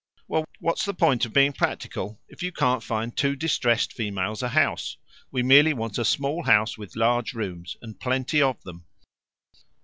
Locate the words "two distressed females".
3.15-4.41